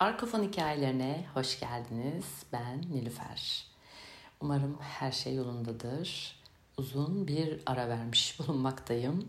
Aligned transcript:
Arkafon 0.00 0.42
hikayelerine 0.42 1.24
hoş 1.34 1.60
geldiniz. 1.60 2.24
Ben 2.52 2.80
Nilüfer. 2.80 3.66
Umarım 4.40 4.78
her 4.80 5.12
şey 5.12 5.34
yolundadır. 5.34 6.36
Uzun 6.76 7.28
bir 7.28 7.60
ara 7.66 7.88
vermiş 7.88 8.38
bulunmaktayım. 8.38 9.28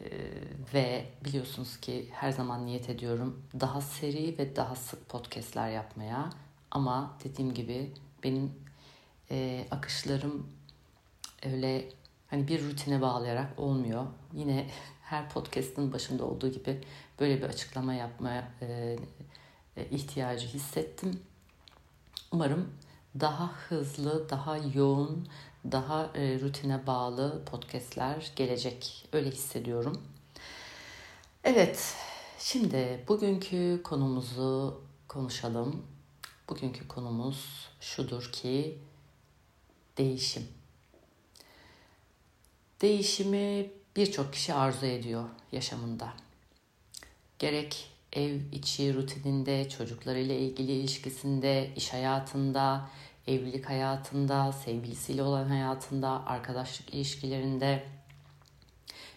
Ee, 0.00 0.06
ve 0.74 1.06
biliyorsunuz 1.24 1.80
ki 1.80 2.08
her 2.12 2.32
zaman 2.32 2.66
niyet 2.66 2.90
ediyorum 2.90 3.42
daha 3.60 3.80
seri 3.80 4.38
ve 4.38 4.56
daha 4.56 4.76
sık 4.76 5.08
podcastler 5.08 5.70
yapmaya. 5.70 6.30
Ama 6.70 7.18
dediğim 7.24 7.54
gibi 7.54 7.92
benim 8.24 8.52
e, 9.30 9.66
akışlarım 9.70 10.46
öyle 11.46 11.88
hani 12.30 12.48
bir 12.48 12.64
rutine 12.64 13.00
bağlayarak 13.00 13.58
olmuyor. 13.58 14.06
Yine 14.32 14.70
her 15.02 15.28
podcast'ın 15.30 15.92
başında 15.92 16.24
olduğu 16.24 16.52
gibi 16.52 16.80
böyle 17.20 17.42
bir 17.42 17.46
açıklama 17.46 17.94
yapmaya 17.94 18.48
e, 18.62 18.96
ihtiyacı 19.76 20.46
hissettim. 20.46 21.20
Umarım 22.32 22.74
daha 23.20 23.52
hızlı, 23.52 24.30
daha 24.30 24.56
yoğun, 24.56 25.28
daha 25.72 26.10
e, 26.14 26.40
rutine 26.40 26.86
bağlı 26.86 27.44
podcastler 27.44 28.32
gelecek. 28.36 29.08
Öyle 29.12 29.30
hissediyorum. 29.30 30.02
Evet, 31.44 31.94
şimdi 32.38 33.04
bugünkü 33.08 33.80
konumuzu 33.84 34.80
konuşalım. 35.08 35.86
Bugünkü 36.48 36.88
konumuz 36.88 37.68
şudur 37.80 38.32
ki 38.32 38.78
değişim. 39.98 40.48
Değişimi 42.80 43.70
birçok 43.96 44.32
kişi 44.32 44.54
arzu 44.54 44.86
ediyor 44.86 45.28
yaşamında. 45.52 46.12
Gerek 47.38 47.91
ev 48.12 48.40
içi 48.52 48.94
rutininde, 48.94 49.68
çocuklarıyla 49.68 50.34
ilgili 50.34 50.72
ilişkisinde, 50.72 51.70
iş 51.76 51.92
hayatında, 51.92 52.88
evlilik 53.26 53.68
hayatında, 53.68 54.52
sevgilisiyle 54.52 55.22
olan 55.22 55.48
hayatında, 55.48 56.26
arkadaşlık 56.26 56.94
ilişkilerinde 56.94 57.82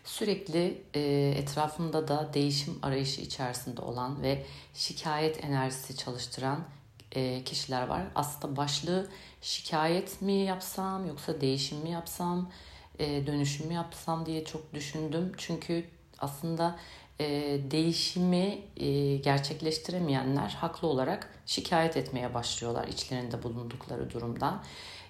sürekli 0.04 0.82
e, 0.94 1.34
etrafında 1.38 2.08
da 2.08 2.34
değişim 2.34 2.80
arayışı 2.82 3.22
içerisinde 3.22 3.82
olan 3.82 4.22
ve 4.22 4.46
şikayet 4.74 5.44
enerjisi 5.44 5.98
çalıştıran 5.98 6.64
e, 7.12 7.44
kişiler 7.44 7.88
var. 7.88 8.04
Aslında 8.16 8.58
başlığı 8.58 9.08
şikayet 9.42 10.22
mi 10.22 10.34
yapsam 10.34 11.08
yoksa 11.08 11.42
değişim 11.42 11.78
mi 11.78 11.90
yapsam, 11.90 12.52
e, 13.00 13.28
dönüşüm 13.28 13.68
mü 13.68 13.74
yapsam 13.74 14.26
diye 14.26 14.46
çok 14.46 14.74
düşündüm. 14.74 15.32
Çünkü 15.38 15.86
aslında 16.20 16.80
e, 17.20 17.60
değişimi 17.72 18.58
e, 18.78 19.18
gerçekleştiremeyenler 19.18 20.50
haklı 20.50 20.88
olarak 20.88 21.30
şikayet 21.46 21.98
etmeye 21.98 22.34
başlıyorlar 22.34 22.88
içlerinde 22.88 23.44
bulundukları 23.44 24.12
durumdan. 24.12 24.64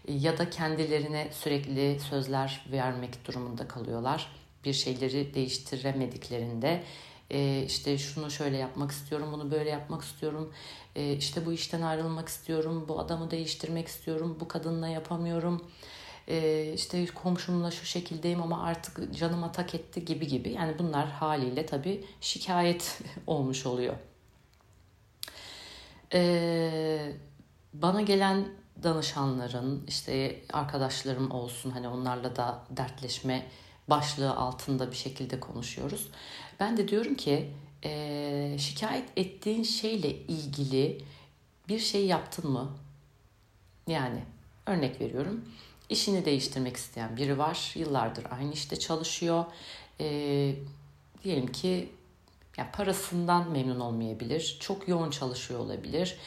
E, 0.08 0.14
ya 0.14 0.38
da 0.38 0.50
kendilerine 0.50 1.28
sürekli 1.32 2.00
sözler 2.00 2.66
vermek 2.72 3.28
durumunda 3.28 3.68
kalıyorlar. 3.68 4.32
Bir 4.66 4.74
şeyleri 4.74 5.34
değiştiremediklerinde 5.34 6.84
e, 7.32 7.64
işte 7.68 7.98
şunu 7.98 8.32
şöyle 8.32 8.58
yapmak 8.58 8.92
istiyorum, 8.92 9.30
bunu 9.32 9.52
böyle 9.52 9.70
yapmak 9.70 10.04
istiyorum, 10.04 10.54
e, 10.96 11.14
işte 11.14 11.46
bu 11.46 11.54
işten 11.54 11.82
ayrılmak 11.82 12.30
istiyorum, 12.30 12.86
bu 12.88 13.00
adamı 13.00 13.32
değiştirmek 13.32 13.88
istiyorum, 13.88 14.38
bu 14.40 14.48
kadınla 14.48 14.88
yapamıyorum 14.88 15.62
e, 16.28 16.72
işte 16.74 17.06
komşumla 17.06 17.72
şu 17.72 17.86
şekildeyim 17.86 18.42
ama 18.42 18.64
artık 18.64 19.16
canıma 19.18 19.52
tak 19.52 19.76
etti 19.76 20.06
gibi 20.06 20.28
gibi. 20.28 20.52
Yani 20.52 20.80
bunlar 20.80 21.10
haliyle 21.10 21.66
tabii 21.66 22.06
şikayet 22.22 23.02
olmuş 23.28 23.66
oluyor. 23.66 23.96
E, 26.14 27.14
bana 27.74 28.02
gelen 28.02 28.46
danışanların 28.84 29.86
işte 29.88 30.42
arkadaşlarım 30.54 31.32
olsun 31.32 31.72
hani 31.72 31.88
onlarla 31.88 32.36
da 32.36 32.64
dertleşme 32.70 33.48
başlığı 33.88 34.36
altında 34.36 34.92
bir 34.92 34.96
şekilde 34.96 35.40
konuşuyoruz. 35.40 36.08
Ben 36.60 36.78
de 36.78 36.88
diyorum 36.88 37.16
ki 37.16 37.54
e, 37.84 38.56
şikayet 38.60 39.10
ettiğin 39.16 39.64
şeyle 39.64 40.10
ilgili 40.12 41.02
bir 41.68 41.80
şey 41.80 42.06
yaptın 42.06 42.52
mı? 42.52 42.72
Yani 43.88 44.24
örnek 44.66 45.02
veriyorum 45.02 45.46
işini 45.90 46.26
değiştirmek 46.26 46.78
isteyen 46.78 47.18
biri 47.18 47.38
var. 47.38 47.72
Yıllardır 47.76 48.26
aynı 48.32 48.54
işte 48.54 48.80
çalışıyor. 48.80 49.46
E, 50.00 50.08
diyelim 51.24 51.52
ki 51.52 51.90
yani 52.58 52.72
parasından 52.72 53.52
memnun 53.52 53.80
olmayabilir. 53.80 54.58
Çok 54.60 54.88
yoğun 54.88 55.10
çalışıyor 55.10 55.60
olabilir. 55.60 56.18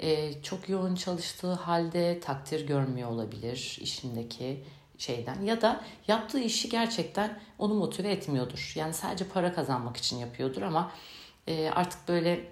E, 0.00 0.42
çok 0.42 0.68
yoğun 0.68 0.94
çalıştığı 0.94 1.52
halde 1.52 2.20
takdir 2.20 2.66
görmüyor 2.66 3.10
olabilir 3.10 3.78
işindeki 3.80 4.64
şeyden 4.98 5.42
ya 5.42 5.60
da 5.62 5.84
yaptığı 6.08 6.40
işi 6.40 6.68
gerçekten 6.68 7.40
onu 7.58 7.74
motive 7.74 8.10
etmiyordur. 8.10 8.72
Yani 8.76 8.94
sadece 8.94 9.28
para 9.28 9.54
kazanmak 9.54 9.96
için 9.96 10.18
yapıyordur 10.18 10.62
ama 10.62 10.92
e, 11.46 11.70
artık 11.70 12.08
böyle 12.08 12.44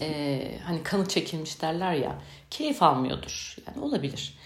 e, 0.00 0.58
hani 0.64 0.82
kanı 0.82 1.08
çekilmiş 1.08 1.62
derler 1.62 1.92
ya 1.94 2.22
keyif 2.50 2.82
almıyordur. 2.82 3.56
Yani 3.66 3.84
olabilir. 3.84 4.37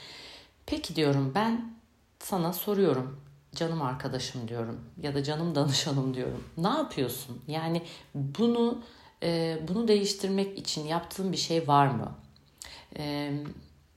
Peki 0.72 0.96
diyorum 0.96 1.32
ben 1.34 1.74
sana 2.18 2.52
soruyorum 2.52 3.20
canım 3.54 3.82
arkadaşım 3.82 4.48
diyorum 4.48 4.80
ya 5.02 5.14
da 5.14 5.22
canım 5.22 5.54
danışanım 5.54 6.14
diyorum. 6.14 6.44
Ne 6.56 6.68
yapıyorsun? 6.68 7.42
Yani 7.48 7.82
bunu 8.14 8.82
e, 9.22 9.58
bunu 9.68 9.88
değiştirmek 9.88 10.58
için 10.58 10.86
yaptığın 10.86 11.32
bir 11.32 11.36
şey 11.36 11.68
var 11.68 11.86
mı? 11.86 12.18
E, 12.96 13.32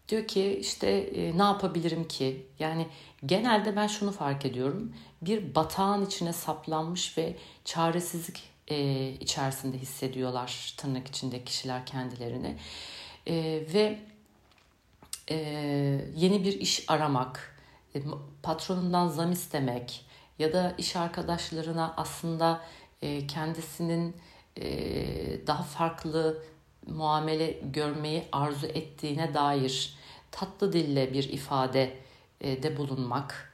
diyor 0.09 0.27
ki 0.27 0.57
işte 0.61 0.87
e, 0.89 1.37
ne 1.37 1.43
yapabilirim 1.43 2.07
ki? 2.07 2.47
Yani 2.59 2.87
genelde 3.25 3.75
ben 3.75 3.87
şunu 3.87 4.11
fark 4.11 4.45
ediyorum. 4.45 4.93
Bir 5.21 5.55
batağın 5.55 6.05
içine 6.05 6.33
saplanmış 6.33 7.17
ve 7.17 7.35
çaresizlik 7.65 8.43
e, 8.67 9.09
içerisinde 9.09 9.77
hissediyorlar 9.77 10.73
tırnak 10.77 11.07
içinde 11.07 11.43
kişiler 11.43 11.85
kendilerini. 11.85 12.57
E, 13.27 13.33
ve 13.73 13.99
e, 15.29 15.35
yeni 16.15 16.43
bir 16.43 16.59
iş 16.59 16.85
aramak, 16.87 17.55
e, 17.95 18.01
patronundan 18.43 19.07
zam 19.07 19.31
istemek 19.31 20.05
ya 20.39 20.53
da 20.53 20.75
iş 20.77 20.95
arkadaşlarına 20.95 21.93
aslında 21.97 22.61
e, 23.01 23.27
kendisinin 23.27 24.15
e, 24.57 24.67
daha 25.47 25.63
farklı 25.63 26.43
muamele 26.87 27.59
görmeyi 27.63 28.23
arzu 28.31 28.67
ettiğine 28.67 29.33
dair 29.33 29.95
tatlı 30.31 30.73
dille 30.73 31.13
bir 31.13 31.23
ifade 31.23 31.97
e, 32.41 32.63
de 32.63 32.77
bulunmak 32.77 33.53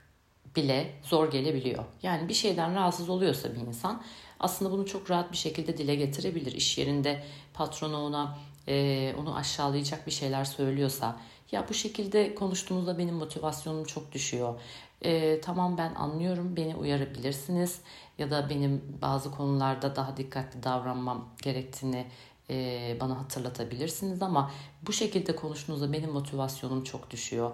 bile 0.55 0.91
zor 1.03 1.31
gelebiliyor. 1.31 1.83
Yani 2.03 2.29
bir 2.29 2.33
şeyden 2.33 2.75
rahatsız 2.75 3.09
oluyorsa 3.09 3.55
bir 3.55 3.59
insan 3.59 4.03
aslında 4.39 4.71
bunu 4.71 4.85
çok 4.85 5.11
rahat 5.11 5.31
bir 5.31 5.37
şekilde 5.37 5.77
dile 5.77 5.95
getirebilir. 5.95 6.51
İş 6.51 6.77
yerinde 6.77 7.23
patronu 7.53 7.97
ona 8.05 8.37
e, 8.67 9.15
onu 9.19 9.35
aşağılayacak 9.35 10.07
bir 10.07 10.11
şeyler 10.11 10.45
söylüyorsa 10.45 11.19
ya 11.51 11.69
bu 11.69 11.73
şekilde 11.73 12.35
konuştuğumuzda 12.35 12.97
benim 12.97 13.15
motivasyonum 13.15 13.83
çok 13.83 14.11
düşüyor. 14.11 14.59
E, 15.01 15.41
tamam 15.41 15.77
ben 15.77 15.95
anlıyorum 15.95 16.55
beni 16.55 16.75
uyarabilirsiniz 16.75 17.79
ya 18.17 18.31
da 18.31 18.49
benim 18.49 18.81
bazı 19.01 19.31
konularda 19.31 19.95
daha 19.95 20.17
dikkatli 20.17 20.63
davranmam 20.63 21.29
gerektiğini 21.43 22.07
e, 22.49 22.97
bana 23.01 23.19
hatırlatabilirsiniz 23.19 24.21
ama 24.21 24.51
bu 24.87 24.93
şekilde 24.93 25.35
konuştuğunuzda 25.35 25.93
benim 25.93 26.11
motivasyonum 26.11 26.83
çok 26.83 27.11
düşüyor. 27.11 27.51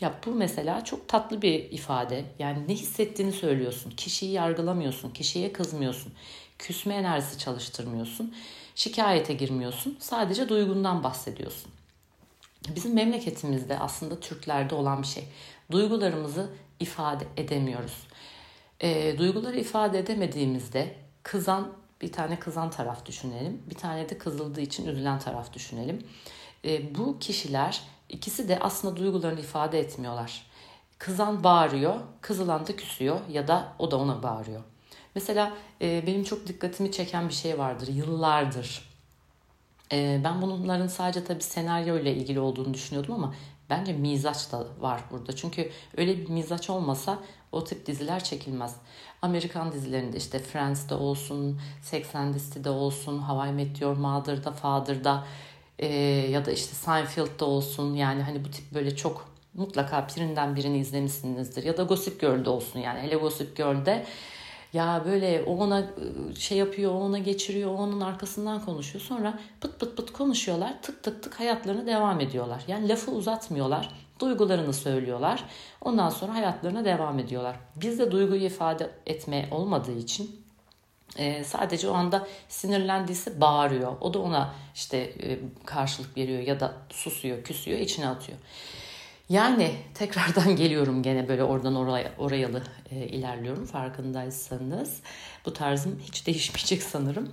Ya 0.00 0.14
bu 0.26 0.30
mesela 0.30 0.84
çok 0.84 1.08
tatlı 1.08 1.42
bir 1.42 1.70
ifade. 1.70 2.24
Yani 2.38 2.68
ne 2.68 2.74
hissettiğini 2.74 3.32
söylüyorsun. 3.32 3.90
Kişiyi 3.90 4.32
yargılamıyorsun. 4.32 5.10
Kişiye 5.10 5.52
kızmıyorsun. 5.52 6.12
Küsme 6.58 6.94
enerjisi 6.94 7.38
çalıştırmıyorsun. 7.38 8.34
Şikayete 8.74 9.34
girmiyorsun. 9.34 9.96
Sadece 10.00 10.48
duygundan 10.48 11.04
bahsediyorsun. 11.04 11.75
Bizim 12.74 12.94
memleketimizde 12.94 13.78
aslında 13.78 14.20
Türklerde 14.20 14.74
olan 14.74 15.02
bir 15.02 15.06
şey. 15.06 15.24
Duygularımızı 15.70 16.50
ifade 16.80 17.24
edemiyoruz. 17.36 18.06
E, 18.80 19.18
duyguları 19.18 19.60
ifade 19.60 19.98
edemediğimizde 19.98 20.94
kızan 21.22 21.72
bir 22.00 22.12
tane 22.12 22.38
kızan 22.38 22.70
taraf 22.70 23.06
düşünelim. 23.06 23.62
Bir 23.70 23.74
tane 23.74 24.08
de 24.08 24.18
kızıldığı 24.18 24.60
için 24.60 24.86
üzülen 24.86 25.18
taraf 25.18 25.52
düşünelim. 25.52 26.06
E, 26.64 26.94
bu 26.94 27.18
kişiler 27.18 27.82
ikisi 28.08 28.48
de 28.48 28.58
aslında 28.60 28.96
duygularını 28.96 29.40
ifade 29.40 29.80
etmiyorlar. 29.80 30.46
Kızan 30.98 31.44
bağırıyor, 31.44 31.94
kızılan 32.20 32.66
da 32.66 32.76
küsüyor 32.76 33.20
ya 33.30 33.48
da 33.48 33.72
o 33.78 33.90
da 33.90 33.96
ona 33.96 34.22
bağırıyor. 34.22 34.62
Mesela 35.14 35.52
e, 35.82 36.06
benim 36.06 36.24
çok 36.24 36.46
dikkatimi 36.46 36.92
çeken 36.92 37.28
bir 37.28 37.34
şey 37.34 37.58
vardır 37.58 37.88
yıllardır. 37.88 38.95
E, 39.92 40.20
ben 40.24 40.42
bunların 40.42 40.86
sadece 40.86 41.24
tabii 41.24 41.42
senaryo 41.42 41.98
ile 41.98 42.14
ilgili 42.14 42.40
olduğunu 42.40 42.74
düşünüyordum 42.74 43.14
ama 43.14 43.34
bence 43.70 43.92
mizaç 43.92 44.52
da 44.52 44.64
var 44.80 45.00
burada. 45.10 45.36
Çünkü 45.36 45.70
öyle 45.96 46.18
bir 46.18 46.28
mizaç 46.28 46.70
olmasa 46.70 47.18
o 47.52 47.64
tip 47.64 47.86
diziler 47.86 48.24
çekilmez. 48.24 48.76
Amerikan 49.22 49.72
dizilerinde 49.72 50.16
işte 50.16 50.38
Friends'de 50.38 50.94
olsun, 50.94 51.60
Sex 51.82 52.14
and 52.14 52.34
the 52.34 52.40
City'de 52.40 52.70
olsun, 52.70 53.18
How 53.18 53.50
I 53.50 53.52
Met 53.52 53.80
Your 53.80 53.96
Mother'da, 53.96 54.52
Father'da 54.52 55.24
e, 55.78 55.86
ya 56.30 56.44
da 56.44 56.50
işte 56.52 56.74
Seinfeld'da 56.74 57.44
olsun. 57.44 57.94
Yani 57.94 58.22
hani 58.22 58.44
bu 58.44 58.50
tip 58.50 58.74
böyle 58.74 58.96
çok 58.96 59.28
mutlaka 59.54 60.06
birinden 60.08 60.56
birini 60.56 60.78
izlemişsinizdir. 60.78 61.64
Ya 61.64 61.76
da 61.76 61.82
Gossip 61.82 62.20
Girl'de 62.20 62.50
olsun 62.50 62.80
yani. 62.80 63.00
Hele 63.00 63.16
Gossip 63.16 63.56
Girl'de 63.56 64.06
ya 64.76 65.02
böyle 65.04 65.42
o 65.46 65.56
ona 65.56 65.84
şey 66.38 66.58
yapıyor, 66.58 66.92
o 66.94 66.98
ona 66.98 67.18
geçiriyor, 67.18 67.70
o 67.70 67.76
onun 67.76 68.00
arkasından 68.00 68.64
konuşuyor. 68.64 69.04
Sonra 69.04 69.38
pıt 69.60 69.80
pıt 69.80 69.96
pıt 69.96 70.12
konuşuyorlar, 70.12 70.82
tık 70.82 71.02
tık 71.02 71.22
tık 71.22 71.40
hayatlarına 71.40 71.86
devam 71.86 72.20
ediyorlar. 72.20 72.62
Yani 72.68 72.88
lafı 72.88 73.10
uzatmıyorlar, 73.10 73.88
duygularını 74.20 74.72
söylüyorlar. 74.72 75.44
Ondan 75.80 76.10
sonra 76.10 76.34
hayatlarına 76.34 76.84
devam 76.84 77.18
ediyorlar. 77.18 77.56
Bizde 77.76 78.10
duyguyu 78.10 78.42
ifade 78.44 78.90
etme 79.06 79.48
olmadığı 79.50 79.98
için 79.98 80.46
sadece 81.44 81.88
o 81.88 81.92
anda 81.92 82.26
sinirlendiyse 82.48 83.40
bağırıyor. 83.40 83.92
O 84.00 84.14
da 84.14 84.18
ona 84.18 84.54
işte 84.74 85.12
karşılık 85.64 86.16
veriyor 86.16 86.42
ya 86.42 86.60
da 86.60 86.74
susuyor, 86.90 87.42
küsüyor, 87.42 87.78
içine 87.78 88.08
atıyor. 88.08 88.38
Yani 89.28 89.76
tekrardan 89.94 90.56
geliyorum 90.56 91.02
gene 91.02 91.28
böyle 91.28 91.44
oradan 91.44 91.76
oraya 91.76 92.12
orayalı 92.18 92.62
e, 92.90 92.96
ilerliyorum 92.96 93.66
farkındaysanız. 93.66 95.00
Bu 95.46 95.52
tarzım 95.52 96.02
hiç 96.06 96.26
değişmeyecek 96.26 96.82
sanırım. 96.82 97.32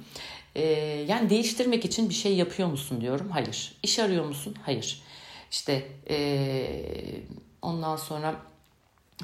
E, 0.55 0.63
yani 1.07 1.29
değiştirmek 1.29 1.85
için 1.85 2.09
bir 2.09 2.13
şey 2.13 2.35
yapıyor 2.35 2.69
musun 2.69 3.01
diyorum. 3.01 3.29
Hayır. 3.29 3.75
İş 3.83 3.99
arıyor 3.99 4.25
musun? 4.25 4.55
Hayır. 4.65 5.01
İşte 5.51 5.87
e, 6.09 6.67
ondan 7.61 7.95
sonra 7.95 8.35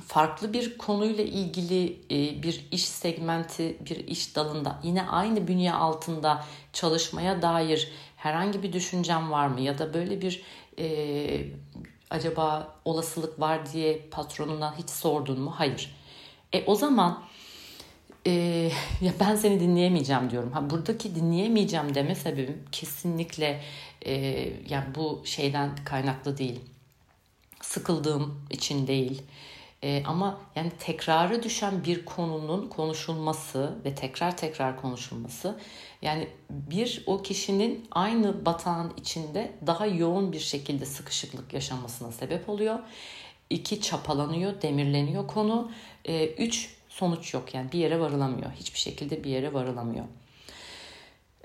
farklı 0.08 0.54
bir 0.54 0.78
konuyla 0.78 1.24
ilgili 1.24 1.86
e, 2.12 2.44
bir 2.44 2.66
iş 2.72 2.86
segmenti, 2.86 3.78
bir 3.90 4.08
iş 4.08 4.36
dalında 4.36 4.80
yine 4.84 5.04
aynı 5.04 5.48
bünye 5.48 5.74
altında 5.74 6.46
çalışmaya 6.74 7.42
dair 7.42 7.92
herhangi 8.18 8.64
bir 8.64 8.74
düşüncem 8.74 9.32
var 9.32 9.48
mı? 9.48 9.62
Ya 9.62 9.78
da 9.78 9.94
böyle 9.94 10.22
bir 10.22 10.44
e, 10.80 11.46
acaba 12.10 12.76
olasılık 12.86 13.40
var 13.40 13.74
diye 13.74 13.98
patronuna 14.12 14.78
hiç 14.78 14.90
sordun 14.90 15.40
mu? 15.40 15.54
Hayır. 15.58 15.96
E 16.54 16.66
o 16.66 16.76
zaman 16.76 17.24
e, 18.28 18.32
ya 19.02 19.14
ben 19.20 19.36
seni 19.36 19.60
dinleyemeyeceğim 19.60 20.30
diyorum. 20.30 20.52
Ha 20.52 20.70
buradaki 20.70 21.16
dinleyemeyeceğim 21.16 21.96
deme 21.96 22.16
sebebim 22.16 22.64
kesinlikle 22.72 23.62
e, 24.06 24.14
yani 24.70 24.96
bu 24.96 25.22
şeyden 25.26 25.70
kaynaklı 25.86 26.38
değil. 26.38 26.60
Sıkıldığım 27.62 28.42
için 28.50 28.88
değil. 28.88 29.22
E, 29.84 30.04
ama 30.06 30.40
yani 30.56 30.72
tekrarı 30.80 31.44
düşen 31.44 31.84
bir 31.84 32.06
konunun 32.06 32.68
konuşulması 32.68 33.78
ve 33.86 33.96
tekrar 33.96 34.38
tekrar 34.38 34.82
konuşulması 34.82 35.60
yani 36.02 36.28
bir 36.50 37.04
o 37.06 37.22
kişinin 37.22 37.88
aynı 37.92 38.46
batağın 38.46 38.94
içinde 38.98 39.52
daha 39.68 39.86
yoğun 39.86 40.32
bir 40.32 40.40
şekilde 40.40 40.86
sıkışıklık 40.86 41.54
yaşamasına 41.54 42.12
sebep 42.12 42.50
oluyor. 42.50 42.80
İki 43.50 43.82
çapalanıyor, 43.82 44.62
demirleniyor 44.62 45.28
konu. 45.28 45.72
E, 46.06 46.28
üç 46.28 46.76
sonuç 46.90 47.34
yok 47.34 47.54
yani 47.54 47.72
bir 47.72 47.80
yere 47.80 48.00
varılamıyor. 48.00 48.52
Hiçbir 48.52 48.80
şekilde 48.80 49.24
bir 49.24 49.30
yere 49.30 49.54
varılamıyor. 49.54 50.06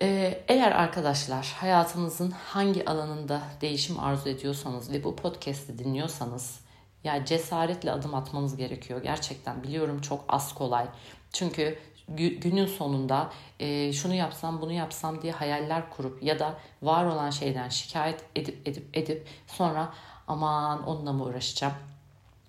Ee, 0.01 0.45
eğer 0.49 0.73
arkadaşlar 0.73 1.57
hayatınızın 1.61 2.31
hangi 2.31 2.85
alanında 2.85 3.43
değişim 3.61 4.01
arzu 4.01 4.29
ediyorsanız 4.29 4.93
ve 4.93 5.05
bu 5.05 5.17
podcast'i 5.17 5.79
dinliyorsanız 5.79 6.61
ya 7.05 7.25
cesaretle 7.25 7.93
adım 7.93 8.15
atmanız 8.15 8.57
gerekiyor. 8.57 9.03
Gerçekten 9.03 9.63
biliyorum 9.63 10.01
çok 10.01 10.25
az 10.29 10.55
kolay. 10.55 10.87
Çünkü 11.33 11.79
günün 12.09 12.67
sonunda 12.67 13.31
e, 13.61 13.93
şunu 13.93 14.15
yapsam 14.15 14.61
bunu 14.61 14.73
yapsam 14.73 15.23
diye 15.23 15.33
hayaller 15.33 15.91
kurup 15.91 16.23
ya 16.23 16.39
da 16.39 16.59
var 16.83 17.05
olan 17.05 17.31
şeyden 17.31 17.69
şikayet 17.69 18.25
edip 18.37 18.69
edip 18.69 18.97
edip 18.97 19.27
sonra 19.47 19.93
aman 20.29 20.87
onunla 20.87 21.13
mı 21.13 21.25
uğraşacağım? 21.25 21.75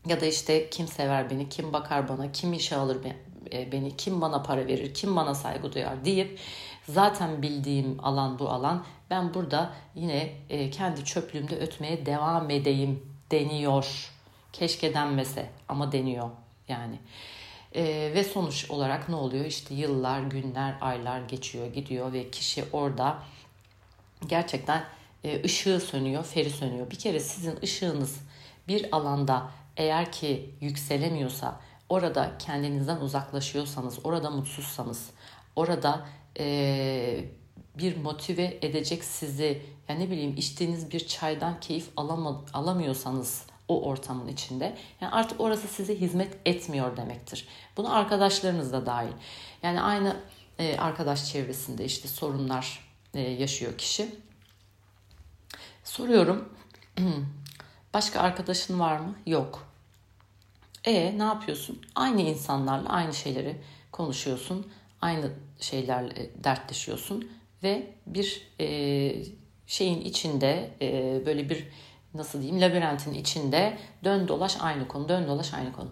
Ya 0.08 0.22
da 0.22 0.26
işte 0.26 0.70
kim 0.70 0.88
sever 0.88 1.30
beni, 1.30 1.50
kim 1.50 1.74
bakar 1.74 2.10
bana, 2.10 2.32
kim 2.32 2.54
işe 2.54 2.76
alır 2.76 2.98
e, 3.52 3.72
beni, 3.72 3.98
kim 3.98 4.22
bana 4.22 4.44
para 4.44 4.68
verir, 4.68 4.94
kim 4.94 5.16
bana 5.16 5.36
saygı 5.36 5.74
duyar 5.74 6.06
deyip 6.06 6.40
zaten 6.90 7.42
bildiğim 7.42 7.98
alan 8.04 8.40
bu 8.40 8.50
alan. 8.50 8.86
Ben 9.10 9.34
burada 9.34 9.74
yine 9.96 10.30
e, 10.50 10.70
kendi 10.70 11.06
çöplüğümde 11.06 11.58
ötmeye 11.60 12.06
devam 12.06 12.50
edeyim 12.50 13.04
deniyor. 13.32 14.12
Keşke 14.54 14.94
denmese 14.94 15.50
ama 15.70 15.92
deniyor 15.92 16.30
yani. 16.68 17.00
Ee, 17.76 18.12
ve 18.14 18.24
sonuç 18.24 18.70
olarak 18.70 19.10
ne 19.10 19.16
oluyor? 19.16 19.46
İşte 19.46 19.76
yıllar, 19.76 20.22
günler, 20.22 20.76
aylar 20.82 21.22
geçiyor, 21.22 21.68
gidiyor 21.74 22.14
ve 22.14 22.32
kişi 22.32 22.64
orada 22.74 23.20
gerçekten 24.28 24.84
e, 25.24 25.44
ışığı 25.44 25.80
sönüyor, 25.80 26.24
feri 26.24 26.50
sönüyor. 26.50 26.92
Bir 26.92 26.96
kere 26.96 27.20
sizin 27.20 27.58
ışığınız 27.64 28.20
bir 28.68 28.96
alanda 28.96 29.52
eğer 29.78 30.12
ki 30.12 30.56
yükselemiyorsa, 30.62 31.62
orada 31.90 32.32
kendinizden 32.40 32.98
uzaklaşıyorsanız, 32.98 34.00
orada 34.04 34.30
mutsuzsanız, 34.30 35.10
orada 35.56 36.06
e, 36.40 37.26
bir 37.78 37.98
motive 37.98 38.58
edecek 38.62 39.04
sizi, 39.04 39.62
yani 39.90 40.06
ne 40.06 40.12
bileyim 40.12 40.36
içtiğiniz 40.38 40.92
bir 40.92 41.08
çaydan 41.08 41.60
keyif 41.60 41.90
alama, 41.98 42.46
alamıyorsanız 42.54 43.46
o 43.68 43.82
ortamın 43.82 44.28
içinde. 44.28 44.78
Yani 45.02 45.12
artık 45.12 45.42
orası 45.42 45.68
size 45.68 45.96
hizmet 46.00 46.38
etmiyor 46.46 46.98
demektir. 46.98 47.48
Bunu 47.78 47.96
arkadaşlarınız 47.96 48.74
da 48.74 48.86
dahil. 48.86 49.12
Yani 49.64 49.82
aynı 49.82 50.18
e, 50.60 50.78
arkadaş 50.78 51.32
çevresinde 51.32 51.86
işte 51.86 52.08
sorunlar 52.08 52.80
e, 53.14 53.20
yaşıyor 53.22 53.78
kişi. 53.78 54.16
Soruyorum. 55.84 56.50
Başka 57.94 58.20
arkadaşın 58.20 58.80
var 58.80 59.00
mı? 59.00 59.16
Yok. 59.26 59.68
E 60.84 61.18
ne 61.18 61.24
yapıyorsun? 61.24 61.82
Aynı 61.96 62.22
insanlarla 62.22 62.90
aynı 62.90 63.14
şeyleri 63.14 63.62
konuşuyorsun. 63.92 64.72
Aynı 65.02 65.32
şeylerle 65.60 66.30
dertleşiyorsun 66.44 67.32
ve 67.64 67.88
bir 68.08 68.48
e, 68.60 68.68
şeyin 69.68 70.02
içinde 70.02 70.72
e, 70.82 71.22
böyle 71.26 71.50
bir 71.50 71.68
nasıl 72.16 72.42
diyeyim 72.42 72.62
labirentin 72.62 73.14
içinde 73.14 73.78
dön 74.04 74.28
dolaş 74.28 74.58
aynı 74.60 74.88
konu, 74.88 75.10
dön 75.10 75.28
dolaş 75.28 75.54
aynı 75.54 75.74
konu. 75.74 75.90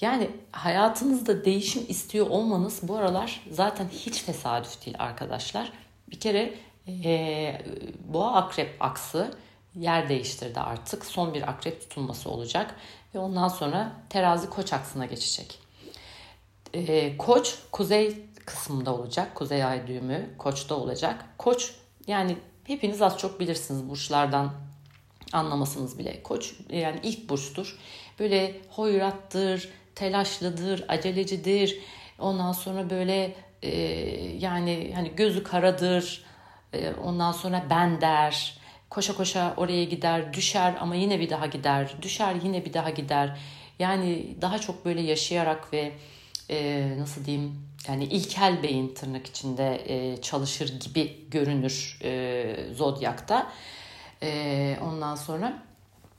Yani 0.00 0.30
hayatınızda 0.52 1.44
değişim 1.44 1.84
istiyor 1.88 2.26
olmanız 2.26 2.80
bu 2.82 2.96
aralar 2.96 3.40
zaten 3.50 3.88
hiç 3.88 4.22
tesadüf 4.22 4.86
değil 4.86 4.96
arkadaşlar. 4.98 5.72
Bir 6.10 6.20
kere 6.20 6.54
e, 6.88 7.62
boğa 8.08 8.32
akrep 8.32 8.76
aksı 8.80 9.34
yer 9.74 10.08
değiştirdi 10.08 10.60
artık. 10.60 11.04
Son 11.04 11.34
bir 11.34 11.50
akrep 11.50 11.80
tutulması 11.80 12.30
olacak 12.30 12.74
ve 13.14 13.18
ondan 13.18 13.48
sonra 13.48 13.92
terazi 14.08 14.50
koç 14.50 14.72
aksına 14.72 15.06
geçecek. 15.06 15.58
E, 16.74 17.16
koç 17.16 17.58
kuzey 17.72 18.24
kısmında 18.46 18.94
olacak. 18.94 19.34
Kuzey 19.34 19.64
ay 19.64 19.86
düğümü 19.86 20.30
koçta 20.38 20.74
olacak. 20.74 21.24
Koç 21.38 21.74
yani 22.06 22.36
hepiniz 22.64 23.02
az 23.02 23.18
çok 23.18 23.40
bilirsiniz 23.40 23.88
burçlardan 23.88 24.52
anlamasınız 25.32 25.98
bile. 25.98 26.22
Koç 26.22 26.54
yani 26.70 27.00
ilk 27.02 27.28
burçtur. 27.28 27.78
Böyle 28.18 28.54
hoyrattır, 28.68 29.68
telaşlıdır, 29.94 30.84
acelecidir. 30.88 31.78
Ondan 32.18 32.52
sonra 32.52 32.90
böyle 32.90 33.34
e, 33.62 33.70
yani 34.38 34.92
hani 34.94 35.12
gözü 35.16 35.42
karadır. 35.42 36.24
E, 36.72 36.92
ondan 36.92 37.32
sonra 37.32 37.66
ben 37.70 38.00
der. 38.00 38.58
Koşa 38.90 39.16
koşa 39.16 39.54
oraya 39.56 39.84
gider, 39.84 40.34
düşer 40.34 40.74
ama 40.80 40.94
yine 40.94 41.20
bir 41.20 41.30
daha 41.30 41.46
gider. 41.46 41.94
Düşer 42.02 42.34
yine 42.44 42.64
bir 42.64 42.72
daha 42.72 42.90
gider. 42.90 43.38
Yani 43.78 44.36
daha 44.40 44.58
çok 44.58 44.84
böyle 44.84 45.00
yaşayarak 45.00 45.72
ve 45.72 45.92
e, 46.50 46.88
nasıl 46.98 47.24
diyeyim 47.24 47.68
yani 47.88 48.04
ilkel 48.04 48.62
beyin 48.62 48.94
tırnak 48.94 49.26
içinde 49.26 49.82
e, 49.86 50.22
çalışır 50.22 50.80
gibi 50.80 51.30
görünür 51.30 51.98
e, 52.04 52.74
Zodyak'ta. 52.74 53.52
E, 54.22 54.78
ondan 54.82 55.14
sonra 55.14 55.62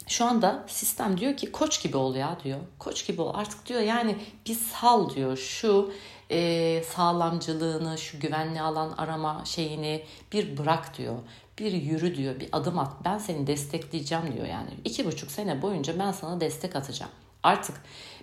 şu 0.07 0.25
anda 0.25 0.65
sistem 0.67 1.17
diyor 1.19 1.37
ki 1.37 1.51
koç 1.51 1.83
gibi 1.83 1.97
ol 1.97 2.15
ya 2.15 2.37
diyor. 2.43 2.59
Koç 2.79 3.07
gibi 3.07 3.21
ol 3.21 3.33
artık 3.35 3.65
diyor 3.65 3.81
yani 3.81 4.15
bir 4.47 4.55
sal 4.55 5.09
diyor 5.09 5.37
şu 5.37 5.93
e, 6.31 6.83
sağlamcılığını 6.83 7.97
şu 7.97 8.19
güvenli 8.19 8.61
alan 8.61 8.91
arama 8.97 9.41
şeyini 9.45 10.03
bir 10.31 10.57
bırak 10.57 10.97
diyor. 10.97 11.15
Bir 11.59 11.71
yürü 11.71 12.15
diyor 12.15 12.39
bir 12.39 12.49
adım 12.51 12.79
at 12.79 12.91
ben 13.05 13.17
seni 13.17 13.47
destekleyeceğim 13.47 14.33
diyor 14.33 14.45
yani. 14.45 14.69
iki 14.85 15.05
buçuk 15.05 15.31
sene 15.31 15.61
boyunca 15.61 15.99
ben 15.99 16.11
sana 16.11 16.41
destek 16.41 16.75
atacağım. 16.75 17.11
Artık 17.43 17.75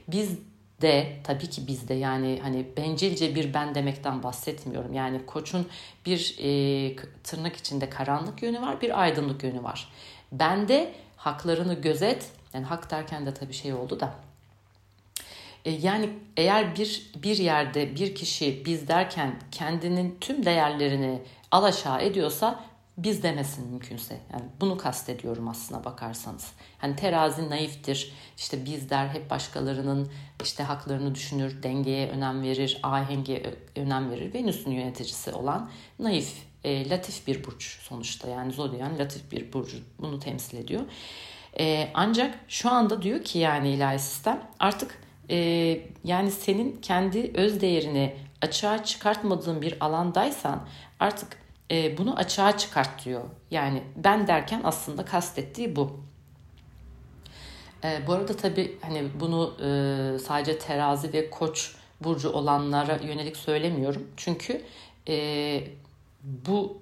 biz 0.09 0.38
de 0.83 1.16
tabii 1.25 1.50
ki 1.50 1.66
bizde 1.66 1.95
yani 1.95 2.38
hani 2.42 2.66
bencilce 2.76 3.35
bir 3.35 3.54
ben 3.54 3.75
demekten 3.75 4.23
bahsetmiyorum. 4.23 4.92
Yani 4.92 5.26
koçun 5.26 5.68
bir 6.06 6.37
e, 6.42 6.97
tırnak 7.25 7.56
içinde 7.56 7.90
karanlık 7.90 8.42
yönü 8.42 8.61
var, 8.61 8.80
bir 8.80 9.02
aydınlık 9.02 9.42
yönü 9.42 9.62
var. 9.62 9.88
Bende 10.33 10.92
haklarını 11.16 11.75
gözet, 11.75 12.30
yani 12.54 12.64
hak 12.64 12.90
derken 12.90 13.26
de 13.26 13.35
tabii 13.35 13.52
şey 13.52 13.75
oldu 13.75 14.00
da 14.00 14.14
E, 15.64 15.71
yani 15.71 16.11
eğer 16.37 16.76
bir 16.76 17.11
bir 17.16 17.37
yerde 17.37 17.97
bir 17.97 18.14
kişi 18.14 18.62
biz 18.64 18.88
derken 18.88 19.40
kendinin 19.52 20.16
tüm 20.21 20.45
değerlerini 20.45 21.23
alaşağı 21.50 22.02
ediyorsa 22.02 22.64
biz 22.97 23.23
demesin 23.23 23.69
mümkünse. 23.69 24.21
Yani 24.33 24.45
bunu 24.61 24.79
kastediyorum 24.79 25.49
aslına 25.49 25.85
bakarsanız. 25.85 26.53
Hani 26.79 26.97
terazi 26.97 27.50
naiftir. 27.50 28.12
İşte 28.37 28.65
biz 28.65 28.91
der 28.91 29.09
hep 29.09 29.31
başkalarının 29.31 30.09
işte 30.43 30.62
haklarını 30.62 31.15
düşünür, 31.15 31.62
dengeye 31.62 32.09
önem 32.09 32.43
verir, 32.43 32.79
ahenge 32.83 33.55
önem 33.76 34.11
verir. 34.11 34.35
Venüs'ün 34.35 34.71
yöneticisi 34.71 35.33
olan 35.33 35.71
naif, 35.99 36.33
e, 36.65 36.88
latif 36.88 37.26
bir 37.26 37.45
burç 37.45 37.79
sonuçta. 37.81 38.29
Yani 38.29 38.53
zodyan 38.53 38.99
latif 38.99 39.33
bir 39.33 39.53
burcu 39.53 39.76
bunu 39.99 40.19
temsil 40.19 40.59
ediyor. 40.59 40.83
E, 41.59 41.88
ancak 41.95 42.38
şu 42.49 42.71
anda 42.71 43.03
diyor 43.03 43.25
ki 43.25 43.38
yani 43.38 43.69
ilahi 43.69 43.99
sistem 43.99 44.43
artık 44.59 45.03
e, 45.31 45.37
yani 46.05 46.31
senin 46.31 46.76
kendi 46.83 47.33
öz 47.35 47.61
değerini 47.61 48.17
açığa 48.43 48.85
çıkartmadığın 48.85 49.62
bir 49.62 49.85
alandaysan 49.85 50.67
artık 51.00 51.46
e, 51.70 51.99
bunu 51.99 52.16
açığa 52.16 52.58
çıkart 52.58 53.04
diyor. 53.04 53.23
Yani 53.50 53.82
ben 53.96 54.26
derken 54.26 54.61
aslında 54.64 55.04
kastettiği 55.04 55.76
bu. 55.76 56.00
E, 57.85 58.06
bu 58.06 58.12
arada 58.12 58.37
tabii 58.37 58.78
hani 58.82 59.08
bunu 59.20 59.54
e, 59.61 60.18
sadece 60.18 60.58
terazi 60.58 61.12
ve 61.12 61.30
koç 61.30 61.75
burcu 62.00 62.30
olanlara 62.30 62.96
yönelik 62.96 63.37
söylemiyorum. 63.37 64.06
Çünkü 64.16 64.62
e, 65.08 65.68
bu 66.23 66.78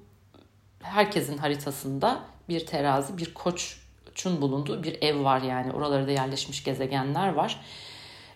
herkesin 0.83 1.39
haritasında 1.39 2.21
bir 2.49 2.67
terazi, 2.67 3.19
bir 3.19 3.35
koçun 3.35 4.41
bulunduğu 4.41 4.83
bir 4.83 5.03
ev 5.03 5.25
var 5.25 5.43
yani. 5.43 5.73
Oralarda 5.73 6.11
yerleşmiş 6.11 6.65
gezegenler 6.65 7.29
var. 7.29 7.61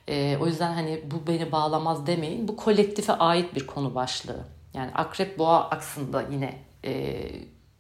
E, 0.08 0.38
o 0.40 0.46
yüzden 0.46 0.72
hani 0.72 1.02
bu 1.10 1.26
beni 1.26 1.52
bağlamaz 1.52 2.06
demeyin. 2.06 2.48
Bu 2.48 2.56
kolektife 2.56 3.12
ait 3.12 3.54
bir 3.54 3.66
konu 3.66 3.94
başlığı. 3.94 4.57
Yani 4.78 4.92
akrep 4.94 5.38
boğa 5.38 5.70
aksında 5.70 6.22
yine 6.22 6.58
e, 6.84 7.22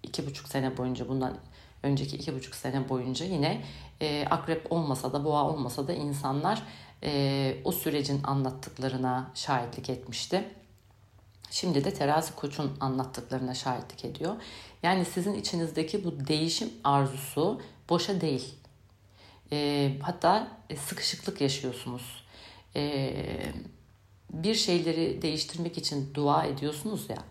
iki 0.02 0.26
buçuk 0.26 0.48
sene 0.48 0.76
boyunca 0.76 1.08
bundan 1.08 1.38
önceki 1.82 2.16
iki 2.16 2.34
buçuk 2.34 2.54
sene 2.54 2.88
boyunca 2.88 3.26
yine 3.26 3.64
e, 4.00 4.26
akrep 4.30 4.72
olmasa 4.72 5.12
da 5.12 5.24
boğa 5.24 5.48
olmasa 5.50 5.88
da 5.88 5.92
insanlar 5.92 6.62
e, 7.02 7.56
o 7.64 7.72
sürecin 7.72 8.22
anlattıklarına 8.24 9.30
şahitlik 9.34 9.90
etmişti. 9.90 10.44
Şimdi 11.50 11.84
de 11.84 11.94
terazi 11.94 12.34
koçun 12.34 12.76
anlattıklarına 12.80 13.54
şahitlik 13.54 14.04
ediyor. 14.04 14.34
Yani 14.82 15.04
sizin 15.04 15.34
içinizdeki 15.34 16.04
bu 16.04 16.26
değişim 16.26 16.70
arzusu 16.84 17.60
boşa 17.88 18.20
değil. 18.20 18.54
E, 19.52 19.92
hatta 20.02 20.48
sıkışıklık 20.86 21.40
yaşıyorsunuz. 21.40 22.24
E, 22.76 23.12
bir 24.30 24.54
şeyleri 24.54 25.22
değiştirmek 25.22 25.78
için 25.78 26.14
dua 26.14 26.44
ediyorsunuz 26.44 27.10
ya 27.10 27.24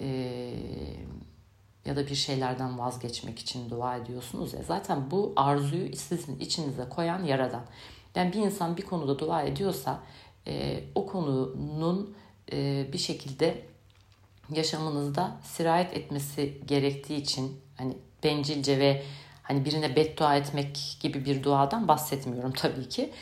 e, 0.00 0.52
ya 1.84 1.96
da 1.96 2.06
bir 2.06 2.14
şeylerden 2.14 2.78
vazgeçmek 2.78 3.38
için 3.38 3.70
dua 3.70 3.96
ediyorsunuz 3.96 4.54
ya 4.54 4.62
zaten 4.62 5.10
bu 5.10 5.32
arzuyu 5.36 5.96
sizin 5.96 6.38
içinize 6.38 6.88
koyan 6.88 7.24
yaradan. 7.24 7.64
Yani 8.14 8.32
bir 8.32 8.38
insan 8.38 8.76
bir 8.76 8.82
konuda 8.82 9.18
dua 9.18 9.42
ediyorsa 9.42 10.00
e, 10.46 10.84
o 10.94 11.06
konunun 11.06 12.14
e, 12.52 12.86
bir 12.92 12.98
şekilde 12.98 13.62
yaşamınızda 14.54 15.36
sirayet 15.42 15.96
etmesi 15.96 16.60
gerektiği 16.66 17.16
için 17.16 17.60
hani 17.76 17.96
bencilce 18.24 18.78
ve 18.78 19.02
hani 19.42 19.64
birine 19.64 19.96
beddua 19.96 20.36
etmek 20.36 20.96
gibi 21.00 21.24
bir 21.24 21.42
duadan 21.42 21.88
bahsetmiyorum 21.88 22.52
tabii 22.52 22.88
ki. 22.88 23.12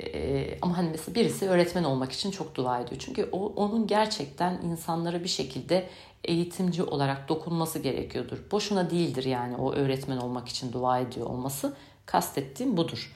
Ee, 0.00 0.58
ama 0.62 0.78
hani 0.78 0.88
mesela 0.90 1.14
birisi 1.14 1.48
öğretmen 1.48 1.84
olmak 1.84 2.12
için 2.12 2.30
çok 2.30 2.54
dua 2.54 2.80
ediyor. 2.80 3.00
Çünkü 3.04 3.28
o 3.32 3.46
onun 3.46 3.86
gerçekten 3.86 4.60
insanlara 4.62 5.24
bir 5.24 5.28
şekilde 5.28 5.88
eğitimci 6.24 6.82
olarak 6.82 7.28
dokunması 7.28 7.78
gerekiyordur. 7.78 8.38
Boşuna 8.50 8.90
değildir 8.90 9.24
yani 9.24 9.56
o 9.56 9.72
öğretmen 9.72 10.16
olmak 10.16 10.48
için 10.48 10.72
dua 10.72 10.98
ediyor 10.98 11.26
olması. 11.26 11.76
Kastettiğim 12.06 12.76
budur. 12.76 13.12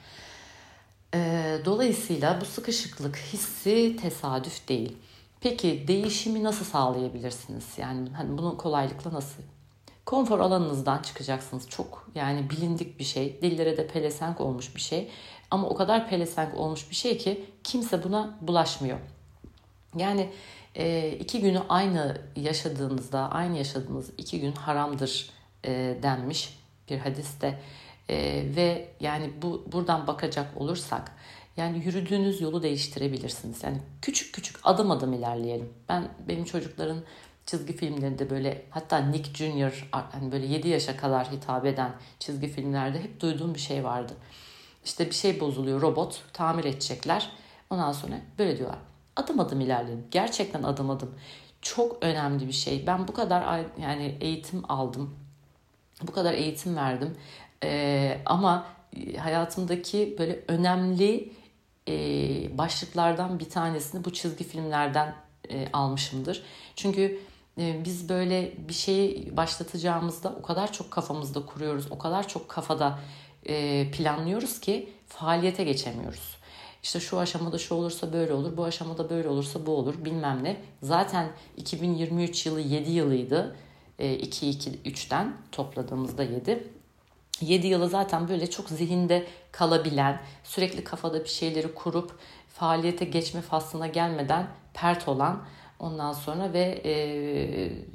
Ee, 1.13 1.57
dolayısıyla 1.65 2.41
bu 2.41 2.45
sıkışıklık 2.45 3.17
hissi 3.17 3.95
tesadüf 4.01 4.69
değil. 4.69 4.97
Peki 5.41 5.85
değişimi 5.87 6.43
nasıl 6.43 6.65
sağlayabilirsiniz? 6.65 7.65
Yani 7.77 8.09
hani 8.09 8.37
bunu 8.37 8.57
kolaylıkla 8.57 9.13
nasıl? 9.13 9.43
Konfor 10.05 10.39
alanınızdan 10.39 11.01
çıkacaksınız. 11.01 11.69
Çok 11.69 12.09
yani 12.15 12.49
bilindik 12.49 12.99
bir 12.99 13.03
şey. 13.03 13.41
Dillere 13.41 13.77
de 13.77 13.87
pelesenk 13.87 14.41
olmuş 14.41 14.75
bir 14.75 14.81
şey. 14.81 15.09
Ama 15.51 15.67
o 15.67 15.75
kadar 15.75 16.09
pelesenk 16.09 16.55
olmuş 16.57 16.89
bir 16.89 16.95
şey 16.95 17.17
ki 17.17 17.45
kimse 17.63 18.03
buna 18.03 18.37
bulaşmıyor. 18.41 18.99
Yani 19.97 20.29
e, 20.75 21.11
iki 21.11 21.41
günü 21.41 21.61
aynı 21.69 22.21
yaşadığınızda, 22.35 23.31
aynı 23.31 23.57
yaşadığınız 23.57 24.09
iki 24.17 24.39
gün 24.41 24.51
haramdır 24.51 25.29
e, 25.65 25.97
denmiş 26.03 26.59
bir 26.89 26.97
hadiste. 26.97 27.59
E, 28.09 28.15
ve 28.55 28.87
yani 28.99 29.31
bu 29.41 29.65
buradan 29.71 30.07
bakacak 30.07 30.61
olursak 30.61 31.11
yani 31.57 31.85
yürüdüğünüz 31.85 32.41
yolu 32.41 32.63
değiştirebilirsiniz. 32.63 33.63
Yani 33.63 33.77
küçük 34.01 34.33
küçük 34.35 34.59
adım 34.63 34.91
adım 34.91 35.13
ilerleyelim. 35.13 35.69
Ben 35.89 36.07
benim 36.27 36.45
çocukların 36.45 37.03
çizgi 37.45 37.75
filmlerinde 37.77 38.29
böyle 38.29 38.65
hatta 38.69 38.97
Nick 38.97 39.33
Jr. 39.33 39.89
hani 39.91 40.31
böyle 40.31 40.45
7 40.45 40.67
yaşa 40.67 40.97
kadar 40.97 41.31
hitap 41.31 41.65
eden 41.65 41.91
çizgi 42.19 42.47
filmlerde 42.47 43.03
hep 43.03 43.21
duyduğum 43.21 43.55
bir 43.55 43.59
şey 43.59 43.83
vardı. 43.83 44.13
İşte 44.89 45.05
bir 45.05 45.15
şey 45.15 45.39
bozuluyor 45.39 45.81
robot 45.81 46.21
tamir 46.33 46.65
edecekler. 46.65 47.29
Ondan 47.69 47.91
sonra 47.91 48.15
böyle 48.39 48.57
diyorlar. 48.57 48.79
Adım 49.15 49.39
adım 49.39 49.61
ilerleyin. 49.61 50.07
Gerçekten 50.11 50.63
adım 50.63 50.89
adım. 50.89 51.15
Çok 51.61 51.97
önemli 52.01 52.47
bir 52.47 52.53
şey. 52.53 52.87
Ben 52.87 53.07
bu 53.07 53.13
kadar 53.13 53.65
yani 53.81 54.17
eğitim 54.21 54.71
aldım. 54.71 55.15
Bu 56.01 56.11
kadar 56.11 56.33
eğitim 56.33 56.75
verdim. 56.75 57.17
Ee, 57.63 58.21
ama 58.25 58.65
hayatımdaki 59.17 60.15
böyle 60.19 60.39
önemli 60.47 61.33
e, 61.87 61.93
başlıklardan 62.57 63.39
bir 63.39 63.49
tanesini 63.49 64.05
bu 64.05 64.13
çizgi 64.13 64.43
filmlerden 64.43 65.15
e, 65.49 65.67
almışımdır. 65.73 66.43
Çünkü 66.75 67.19
e, 67.57 67.85
biz 67.85 68.09
böyle 68.09 68.53
bir 68.67 68.73
şeyi 68.73 69.37
başlatacağımızda 69.37 70.35
o 70.39 70.41
kadar 70.41 70.73
çok 70.73 70.91
kafamızda 70.91 71.45
kuruyoruz, 71.45 71.91
o 71.91 71.97
kadar 71.97 72.27
çok 72.27 72.49
kafada 72.49 72.99
e, 73.45 73.87
planlıyoruz 73.91 74.59
ki 74.59 74.89
faaliyete 75.07 75.63
geçemiyoruz. 75.63 76.39
İşte 76.83 76.99
şu 76.99 77.19
aşamada 77.19 77.57
şu 77.57 77.75
olursa 77.75 78.13
böyle 78.13 78.33
olur, 78.33 78.57
bu 78.57 78.63
aşamada 78.63 79.09
böyle 79.09 79.29
olursa 79.29 79.65
bu 79.65 79.71
olur 79.71 80.05
bilmem 80.05 80.43
ne. 80.43 80.57
Zaten 80.81 81.29
2023 81.57 82.45
yılı 82.45 82.61
7 82.61 82.91
yılıydı. 82.91 83.55
2-2-3'ten 83.99 85.25
e, 85.25 85.33
topladığımızda 85.51 86.23
7. 86.23 86.67
7 87.41 87.67
yılı 87.67 87.89
zaten 87.89 88.27
böyle 88.27 88.49
çok 88.49 88.69
zihinde 88.69 89.27
kalabilen, 89.51 90.21
sürekli 90.43 90.83
kafada 90.83 91.23
bir 91.23 91.29
şeyleri 91.29 91.73
kurup 91.73 92.19
faaliyete 92.47 93.05
geçme 93.05 93.41
faslına 93.41 93.87
gelmeden 93.87 94.47
pert 94.73 95.07
olan 95.07 95.45
ondan 95.79 96.13
sonra 96.13 96.53
ve 96.53 96.81
e, 96.85 96.93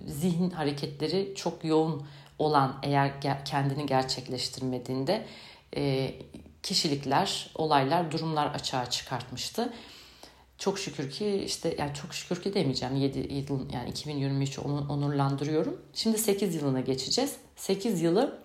zihin 0.06 0.50
hareketleri 0.50 1.32
çok 1.36 1.64
yoğun 1.64 2.06
olan 2.38 2.78
eğer 2.82 3.20
kendini 3.44 3.86
gerçekleştirmediğinde 3.86 5.26
e, 5.76 6.14
kişilikler, 6.62 7.50
olaylar, 7.54 8.10
durumlar 8.10 8.46
açığa 8.46 8.90
çıkartmıştı. 8.90 9.72
Çok 10.58 10.78
şükür 10.78 11.10
ki 11.10 11.42
işte 11.46 11.76
yani 11.78 11.94
çok 11.94 12.14
şükür 12.14 12.42
ki 12.42 12.54
demeyeceğim 12.54 12.96
7 12.96 13.18
yıl 13.18 13.70
yani 13.72 13.90
2023'ü 13.90 14.60
onurlandırıyorum. 14.88 15.80
Şimdi 15.94 16.18
8 16.18 16.54
yılına 16.54 16.80
geçeceğiz. 16.80 17.36
8 17.56 18.02
yılı 18.02 18.38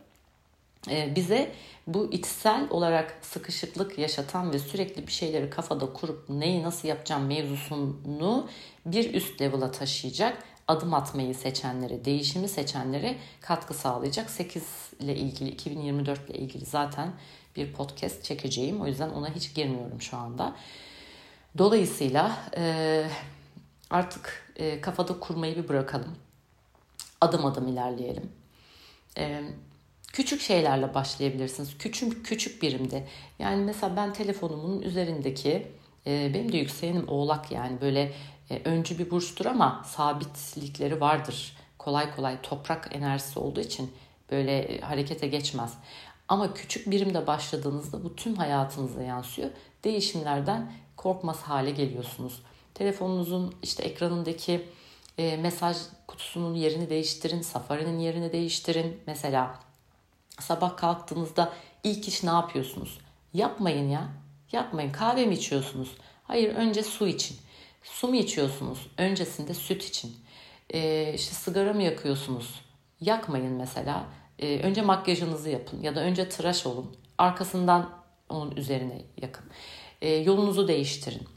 e, 0.89 1.15
bize 1.15 1.51
bu 1.87 2.09
içsel 2.11 2.67
olarak 2.69 3.19
sıkışıklık 3.21 3.99
yaşatan 3.99 4.53
ve 4.53 4.59
sürekli 4.59 5.07
bir 5.07 5.11
şeyleri 5.11 5.49
kafada 5.49 5.93
kurup 5.93 6.29
neyi 6.29 6.63
nasıl 6.63 6.87
yapacağım 6.87 7.25
mevzusunu 7.25 8.49
bir 8.85 9.13
üst 9.13 9.41
level'a 9.41 9.71
taşıyacak 9.71 10.43
adım 10.69 10.93
atmayı 10.93 11.35
seçenlere, 11.35 12.05
değişimi 12.05 12.49
seçenlere 12.49 13.17
katkı 13.41 13.73
sağlayacak. 13.73 14.29
8 14.29 14.63
ile 14.99 15.15
ilgili, 15.15 15.49
2024 15.49 16.29
ile 16.29 16.37
ilgili 16.37 16.65
zaten 16.65 17.13
bir 17.55 17.73
podcast 17.73 18.23
çekeceğim. 18.23 18.81
O 18.81 18.87
yüzden 18.87 19.09
ona 19.09 19.35
hiç 19.35 19.53
girmiyorum 19.55 20.01
şu 20.01 20.17
anda. 20.17 20.55
Dolayısıyla 21.57 22.37
e, 22.57 23.05
artık 23.89 24.53
e, 24.55 24.81
kafada 24.81 25.19
kurmayı 25.19 25.55
bir 25.55 25.67
bırakalım. 25.67 26.15
Adım 27.21 27.45
adım 27.45 27.67
ilerleyelim. 27.67 28.31
E, 29.17 29.43
küçük 30.13 30.41
şeylerle 30.41 30.93
başlayabilirsiniz. 30.93 31.77
Küçük 31.77 32.25
küçük 32.25 32.61
birimde. 32.61 33.07
Yani 33.39 33.63
mesela 33.63 33.95
ben 33.95 34.13
telefonumun 34.13 34.81
üzerindeki 34.81 35.67
e, 36.07 36.31
benim 36.33 36.51
de 36.51 36.57
yükseğenim 36.57 37.07
oğlak 37.07 37.51
yani 37.51 37.81
böyle 37.81 38.13
e, 38.49 38.61
öncü 38.65 38.97
bir 38.99 39.11
burçtur 39.11 39.45
ama 39.45 39.83
sabitlikleri 39.85 41.01
vardır. 41.01 41.57
Kolay 41.77 42.15
kolay 42.15 42.41
toprak 42.41 42.89
enerjisi 42.95 43.39
olduğu 43.39 43.59
için 43.59 43.91
böyle 44.31 44.59
e, 44.59 44.81
harekete 44.81 45.27
geçmez. 45.27 45.73
Ama 46.27 46.53
küçük 46.53 46.91
birimde 46.91 47.27
başladığınızda 47.27 48.03
bu 48.03 48.15
tüm 48.15 48.35
hayatınıza 48.35 49.03
yansıyor. 49.03 49.49
Değişimlerden 49.83 50.71
korkmaz 50.97 51.41
hale 51.41 51.71
geliyorsunuz. 51.71 52.41
Telefonunuzun 52.73 53.55
işte 53.63 53.83
ekranındaki 53.83 54.65
e, 55.17 55.37
mesaj 55.37 55.77
kutusunun 56.07 56.55
yerini 56.55 56.89
değiştirin, 56.89 57.41
Safari'nin 57.41 57.99
yerini 57.99 58.31
değiştirin. 58.31 58.99
Mesela 59.07 59.59
sabah 60.39 60.77
kalktığınızda 60.77 61.53
ilk 61.83 62.07
iş 62.07 62.23
ne 62.23 62.29
yapıyorsunuz? 62.29 62.99
Yapmayın 63.33 63.89
ya. 63.89 64.09
Yapmayın. 64.51 64.91
Kahve 64.91 65.25
mi 65.25 65.35
içiyorsunuz? 65.35 65.97
Hayır 66.23 66.55
önce 66.55 66.83
su 66.83 67.07
için. 67.07 67.37
Su 67.83 68.07
mu 68.07 68.15
içiyorsunuz? 68.15 68.87
Öncesinde 68.97 69.53
süt 69.53 69.83
için. 69.83 70.15
Ee, 70.73 71.13
işte 71.15 71.33
sigara 71.33 71.73
mı 71.73 71.83
yakıyorsunuz? 71.83 72.61
Yakmayın 73.01 73.53
mesela. 73.53 74.05
Ee, 74.39 74.59
önce 74.59 74.81
makyajınızı 74.81 75.49
yapın 75.49 75.81
ya 75.81 75.95
da 75.95 75.99
önce 75.99 76.29
tıraş 76.29 76.65
olun. 76.65 76.95
Arkasından 77.17 77.89
onun 78.29 78.51
üzerine 78.51 79.01
yakın. 79.21 79.45
Ee, 80.01 80.09
yolunuzu 80.09 80.67
değiştirin. 80.67 81.27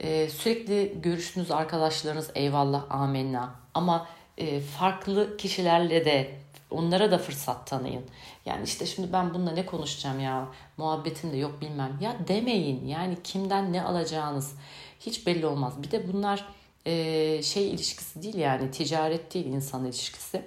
Ee, 0.00 0.28
sürekli 0.28 0.98
görüştüğünüz 1.02 1.50
arkadaşlarınız 1.50 2.30
eyvallah 2.34 2.84
amenna 2.90 3.54
ama 3.74 4.06
e, 4.38 4.60
farklı 4.60 5.36
kişilerle 5.36 6.04
de 6.04 6.30
onlara 6.70 7.10
da 7.10 7.18
fırsat 7.18 7.66
tanıyın. 7.66 8.04
Yani 8.46 8.64
işte 8.64 8.86
şimdi 8.86 9.12
ben 9.12 9.34
bununla 9.34 9.50
ne 9.50 9.66
konuşacağım 9.66 10.20
ya 10.20 10.48
muhabbetim 10.76 11.32
de 11.32 11.36
yok 11.36 11.60
bilmem. 11.60 11.98
Ya 12.00 12.16
demeyin 12.28 12.86
yani 12.86 13.16
kimden 13.24 13.72
ne 13.72 13.82
alacağınız 13.82 14.54
hiç 15.00 15.26
belli 15.26 15.46
olmaz. 15.46 15.82
Bir 15.82 15.90
de 15.90 16.12
bunlar 16.12 16.44
e, 16.86 17.42
şey 17.42 17.70
ilişkisi 17.70 18.22
değil 18.22 18.34
yani 18.34 18.70
ticaret 18.70 19.34
değil 19.34 19.46
insan 19.46 19.84
ilişkisi. 19.84 20.42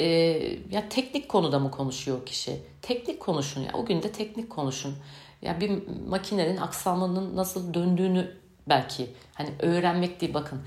E, 0.00 0.06
ya 0.70 0.88
teknik 0.90 1.28
konuda 1.28 1.58
mı 1.58 1.70
konuşuyor 1.70 2.26
kişi? 2.26 2.60
Teknik 2.82 3.20
konuşun 3.20 3.60
ya 3.60 3.70
o 3.74 3.86
gün 3.86 4.02
de 4.02 4.12
teknik 4.12 4.50
konuşun. 4.50 4.96
Ya 5.42 5.60
bir 5.60 5.82
makinenin 6.08 6.56
aksamının 6.56 7.36
nasıl 7.36 7.74
döndüğünü 7.74 8.36
belki 8.68 9.10
hani 9.34 9.50
öğrenmek 9.58 10.20
değil 10.20 10.34
bakın. 10.34 10.62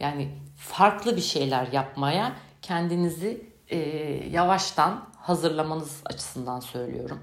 Yani 0.00 0.28
farklı 0.56 1.16
bir 1.16 1.22
şeyler 1.22 1.72
yapmaya 1.72 2.36
kendinizi 2.62 3.51
e, 3.72 3.78
yavaştan 4.30 5.08
hazırlamanız 5.16 6.02
açısından 6.04 6.60
söylüyorum. 6.60 7.22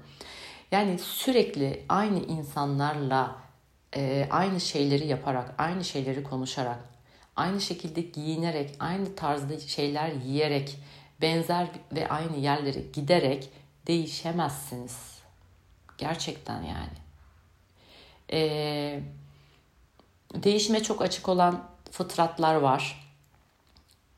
Yani 0.72 0.98
sürekli 0.98 1.84
aynı 1.88 2.18
insanlarla 2.18 3.36
e, 3.96 4.28
aynı 4.30 4.60
şeyleri 4.60 5.06
yaparak, 5.06 5.54
aynı 5.58 5.84
şeyleri 5.84 6.22
konuşarak, 6.22 6.78
aynı 7.36 7.60
şekilde 7.60 8.00
giyinerek, 8.00 8.76
aynı 8.80 9.14
tarzda 9.14 9.60
şeyler 9.60 10.12
yiyerek, 10.12 10.76
benzer 11.22 11.68
ve 11.92 12.08
aynı 12.08 12.36
yerlere 12.36 12.80
giderek 12.92 13.48
değişemezsiniz. 13.86 15.20
Gerçekten 15.98 16.62
yani. 16.62 17.00
Ee, 18.32 19.00
değişime 20.34 20.82
çok 20.82 21.02
açık 21.02 21.28
olan 21.28 21.68
fıtratlar 21.90 22.54
var. 22.54 23.09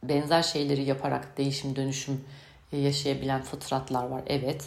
Benzer 0.02 0.42
şeyleri 0.42 0.82
yaparak 0.84 1.38
değişim 1.38 1.76
dönüşüm 1.76 2.24
yaşayabilen 2.72 3.42
fıtratlar 3.42 4.04
var. 4.04 4.22
Evet. 4.26 4.64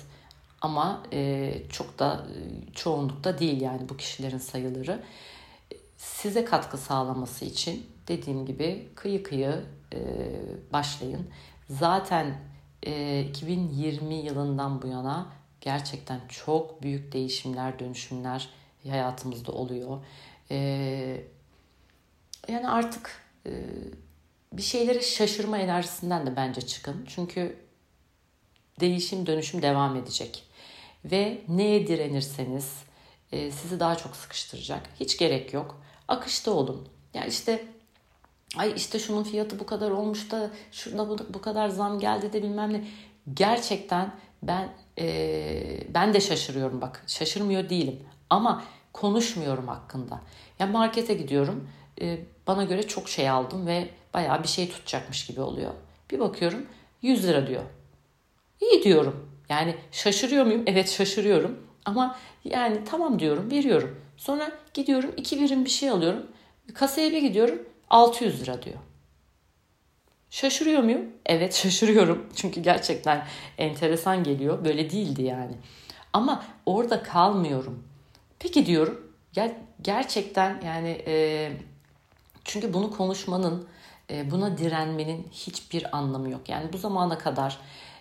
Ama 0.62 1.04
e, 1.14 1.54
çok 1.72 2.00
da 2.00 2.26
e, 2.30 2.72
çoğunlukta 2.74 3.40
değil 3.40 3.62
yani 3.62 3.90
bu 3.90 3.98
kişilerin 3.98 4.38
sayıları. 4.38 5.04
Size 5.98 6.46
katkı 6.46 6.78
sağlaması 6.78 7.46
için 7.46 7.86
dediğim 8.08 8.46
gibi 8.46 8.90
kıyı 8.96 9.24
kıyı 9.24 9.62
e, 9.94 10.00
başlayın. 10.74 11.30
Zaten 11.70 12.38
e, 12.84 13.22
2020 13.22 14.16
yılından 14.16 14.82
bu 14.82 14.88
yana 14.88 15.28
gerçekten 15.62 16.20
çok 16.30 16.84
büyük 16.84 17.14
değişimler, 17.14 17.80
dönüşümler 17.80 18.50
hayatımızda 18.90 19.52
oluyor. 19.52 20.00
E, 20.52 20.58
yani 22.48 22.70
artık 22.70 23.22
e, 23.46 23.52
bir 24.58 24.62
şeylere 24.62 25.02
şaşırma 25.02 25.58
enerjisinden 25.58 26.28
de 26.28 26.36
bence 26.36 26.62
çıkın. 26.62 27.06
Çünkü 27.08 27.66
değişim, 28.80 29.26
dönüşüm 29.26 29.62
devam 29.62 29.96
edecek. 29.96 30.44
Ve 31.06 31.42
neye 31.48 31.88
direnirseniz 31.88 32.74
e, 33.32 33.52
sizi 33.52 33.80
daha 33.80 33.96
çok 33.96 34.16
sıkıştıracak. 34.16 34.90
Hiç 35.00 35.18
gerek 35.18 35.54
yok. 35.54 35.82
Akışta 36.08 36.52
olun. 36.52 36.88
Yani 37.14 37.28
işte 37.28 37.66
ay 38.58 38.74
işte 38.76 39.00
şunun 39.00 39.24
fiyatı 39.24 39.60
bu 39.60 39.66
kadar 39.66 39.92
olmuş 39.92 40.32
da 40.32 40.52
şuna 40.72 41.10
bu, 41.10 41.18
bu 41.30 41.42
kadar 41.42 41.70
zam 41.70 42.00
geldi 42.00 42.34
de 42.34 42.44
bilmem 42.44 42.74
ne. 42.74 42.88
Gerçekten 43.34 44.16
ben 44.44 44.70
e, 45.00 45.94
ben 45.94 46.14
de 46.14 46.22
şaşırıyorum 46.22 46.82
bak. 46.82 47.04
Şaşırmıyor 47.08 47.70
değilim. 47.70 48.00
Ama 48.30 48.64
konuşmuyorum 48.94 49.68
hakkında. 49.68 50.22
Ya 50.60 50.68
markete 50.68 51.14
gidiyorum. 51.14 51.70
E, 52.02 52.20
bana 52.48 52.64
göre 52.64 52.88
çok 52.88 53.10
şey 53.10 53.30
aldım 53.30 53.68
ve 53.68 53.90
bayağı 54.14 54.44
bir 54.44 54.48
şey 54.48 54.70
tutacakmış 54.70 55.26
gibi 55.26 55.42
oluyor. 55.42 55.72
Bir 56.12 56.20
bakıyorum 56.20 56.66
100 57.02 57.28
lira 57.28 57.48
diyor. 57.48 57.64
İyi 58.62 58.84
diyorum. 58.84 59.30
Yani 59.50 59.76
şaşırıyor 59.92 60.46
muyum? 60.46 60.64
Evet 60.68 60.90
şaşırıyorum. 60.90 61.60
Ama 61.86 62.16
yani 62.44 62.84
tamam 62.86 63.20
diyorum 63.20 63.52
veriyorum. 63.52 64.02
Sonra 64.18 64.52
gidiyorum 64.74 65.14
iki 65.18 65.42
birim 65.42 65.66
bir 65.66 65.70
şey 65.70 65.90
alıyorum. 65.90 66.28
Kasaya 66.74 67.12
bir 67.12 67.22
gidiyorum 67.22 67.60
600 67.90 68.42
lira 68.42 68.62
diyor. 68.62 68.78
Şaşırıyor 70.30 70.84
muyum? 70.84 71.06
Evet 71.26 71.54
şaşırıyorum. 71.64 72.30
Çünkü 72.36 72.62
gerçekten 72.62 73.28
enteresan 73.58 74.24
geliyor. 74.24 74.66
Böyle 74.66 74.90
değildi 74.90 75.24
yani. 75.24 75.54
Ama 76.14 76.46
orada 76.66 77.04
kalmıyorum. 77.04 77.84
Peki 78.40 78.66
diyorum. 78.66 79.12
Ger- 79.34 79.56
gerçekten 79.82 80.62
yani 80.66 81.04
e, 81.08 81.52
çünkü 82.46 82.74
bunu 82.74 82.92
konuşmanın, 82.92 83.68
e, 84.12 84.32
buna 84.32 84.58
direnmenin 84.58 85.28
hiçbir 85.32 85.98
anlamı 85.98 86.30
yok. 86.30 86.50
Yani 86.50 86.74
bu 86.74 86.78
zamana 86.78 87.18
kadar 87.18 87.58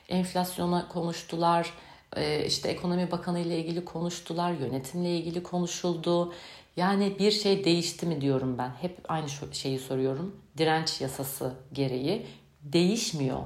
enflasyona 0.09 0.89
konuştular, 0.89 1.75
e, 2.17 2.47
işte 2.47 2.69
ekonomi 2.69 3.11
bakanı 3.11 3.41
ile 3.41 3.59
ilgili 3.59 3.85
konuştular, 3.85 4.53
yönetimle 4.53 5.17
ilgili 5.17 5.43
konuşuldu. 5.43 6.33
Yani 6.77 7.19
bir 7.19 7.31
şey 7.31 7.65
değişti 7.65 8.07
mi 8.07 8.21
diyorum 8.21 8.59
ben. 8.59 8.71
Hep 8.81 8.99
aynı 9.09 9.27
şeyi 9.53 9.79
soruyorum. 9.79 10.37
Direnç 10.59 11.01
yasası 11.01 11.55
gereği 11.73 12.27
değişmiyor. 12.63 13.39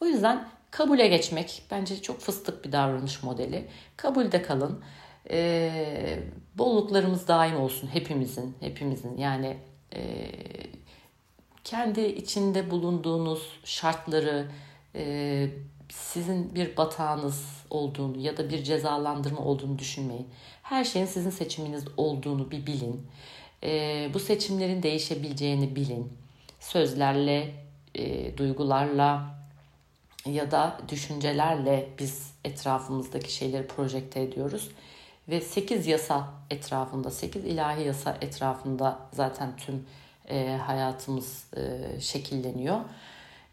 O 0.00 0.06
yüzden 0.06 0.48
kabule 0.70 1.08
geçmek 1.08 1.62
bence 1.70 2.02
çok 2.02 2.20
fıstık 2.20 2.64
bir 2.64 2.72
davranış 2.72 3.22
modeli. 3.22 3.68
Kabulde 3.96 4.42
kalın. 4.42 4.80
Ee, 5.30 6.18
bolluklarımız 6.54 7.28
daim 7.28 7.60
olsun 7.60 7.88
hepimizin, 7.88 8.56
hepimizin. 8.60 9.16
Yani 9.16 9.56
e, 9.94 10.30
kendi 11.64 12.00
içinde 12.00 12.70
bulunduğunuz 12.70 13.42
şartları 13.64 14.50
e, 14.94 15.46
sizin 15.88 16.54
bir 16.54 16.76
batağınız 16.76 17.44
olduğunu 17.70 18.18
ya 18.18 18.36
da 18.36 18.50
bir 18.50 18.64
cezalandırma 18.64 19.40
olduğunu 19.40 19.78
düşünmeyin. 19.78 20.28
Her 20.62 20.84
şeyin 20.84 21.06
sizin 21.06 21.30
seçiminiz 21.30 21.84
olduğunu 21.96 22.50
bir 22.50 22.66
bilin. 22.66 23.06
E, 23.62 24.10
bu 24.14 24.18
seçimlerin 24.18 24.82
değişebileceğini 24.82 25.76
bilin. 25.76 26.12
Sözlerle, 26.60 27.54
e, 27.94 28.36
duygularla 28.36 29.40
ya 30.26 30.50
da 30.50 30.80
düşüncelerle 30.88 31.88
biz 31.98 32.32
etrafımızdaki 32.44 33.34
şeyleri 33.34 33.66
projekte 33.66 34.22
ediyoruz. 34.22 34.68
Ve 35.30 35.40
8 35.40 35.86
yasa 35.86 36.28
etrafında, 36.50 37.10
8 37.10 37.44
ilahi 37.44 37.86
yasa 37.86 38.18
etrafında 38.20 38.98
zaten 39.12 39.56
tüm 39.56 39.86
e, 40.28 40.58
hayatımız 40.66 41.44
e, 41.56 42.00
şekilleniyor 42.00 42.80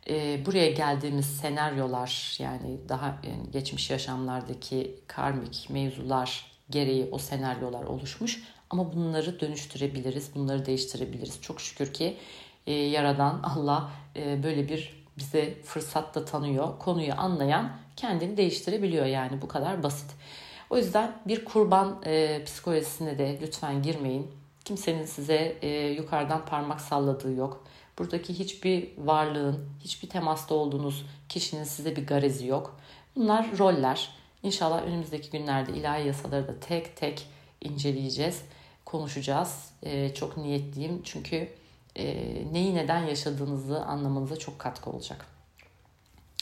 e, 0.09 0.45
buraya 0.45 0.71
geldiğimiz 0.71 1.25
senaryolar 1.25 2.37
yani 2.39 2.77
daha 2.89 3.05
yani 3.05 3.51
geçmiş 3.51 3.89
yaşamlardaki 3.89 4.99
karmik 5.07 5.69
mevzular 5.69 6.45
gereği 6.69 7.09
o 7.11 7.17
senaryolar 7.17 7.83
oluşmuş 7.83 8.43
ama 8.69 8.93
bunları 8.93 9.39
dönüştürebiliriz, 9.39 10.35
bunları 10.35 10.65
değiştirebiliriz. 10.65 11.41
Çok 11.41 11.61
şükür 11.61 11.93
ki 11.93 12.17
e, 12.67 12.73
Yaradan 12.73 13.41
Allah 13.43 13.89
e, 14.15 14.43
böyle 14.43 14.69
bir 14.69 15.05
bize 15.17 15.61
fırsat 15.63 16.15
da 16.15 16.25
tanıyor. 16.25 16.79
Konuyu 16.79 17.13
anlayan 17.17 17.71
kendini 17.95 18.37
değiştirebiliyor 18.37 19.05
yani 19.05 19.41
bu 19.41 19.47
kadar 19.47 19.83
basit. 19.83 20.11
O 20.69 20.77
yüzden 20.77 21.17
bir 21.27 21.45
kurban 21.45 22.01
e, 22.06 22.43
psikolojisine 22.45 23.17
de 23.17 23.39
lütfen 23.41 23.84
girmeyin. 23.84 24.32
Kimsenin 24.65 25.06
size 25.06 25.58
e, 25.62 25.88
yukarıdan 25.88 26.45
parmak 26.45 26.82
salladığı 26.82 27.34
yok. 27.34 27.63
Buradaki 27.99 28.39
hiçbir 28.39 28.89
varlığın, 28.97 29.69
hiçbir 29.80 30.10
temasta 30.10 30.56
olduğunuz 30.56 31.06
kişinin 31.30 31.63
size 31.63 31.95
bir 31.95 32.08
garezi 32.08 32.47
yok. 32.47 32.80
Bunlar 33.15 33.58
roller. 33.58 34.10
İnşallah 34.43 34.84
önümüzdeki 34.84 35.30
günlerde 35.30 35.71
ilahi 35.71 36.08
yasaları 36.08 36.47
da 36.47 36.60
tek 36.60 36.97
tek 36.97 37.27
inceleyeceğiz, 37.62 38.41
konuşacağız. 38.86 39.71
Ee, 39.84 40.13
çok 40.13 40.38
niyetliyim 40.38 41.01
çünkü 41.03 41.49
e, 41.95 42.06
neyi 42.51 42.75
neden 42.75 42.99
yaşadığınızı 42.99 43.86
anlamanıza 43.86 44.36
çok 44.36 44.60
katkı 44.60 44.89
olacak. 44.89 45.25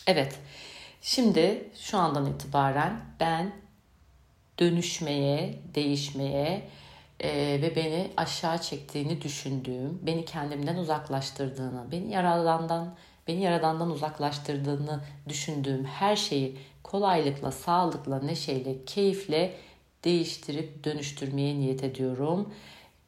Evet, 0.07 0.39
şimdi 1.01 1.69
şu 1.75 1.97
andan 1.97 2.25
itibaren 2.25 3.01
ben 3.19 3.64
dönüşmeye, 4.59 5.59
değişmeye, 5.75 6.69
e, 7.19 7.29
ve 7.61 7.75
beni 7.75 8.07
aşağı 8.17 8.61
çektiğini 8.61 9.21
düşündüğüm, 9.21 9.99
beni 10.01 10.25
kendimden 10.25 10.75
uzaklaştırdığını, 10.75 11.91
beni 11.91 12.11
yaradandan 12.11 12.95
beni 13.27 13.41
yaradandan 13.41 13.91
uzaklaştırdığını 13.91 15.03
düşündüğüm 15.29 15.85
her 15.85 16.15
şeyi 16.15 16.57
kolaylıkla, 16.83 17.51
sağlıkla, 17.51 18.19
neşeyle, 18.19 18.85
keyifle 18.85 19.55
değiştirip 20.03 20.83
dönüştürmeye 20.83 21.55
niyet 21.55 21.83
ediyorum. 21.83 22.53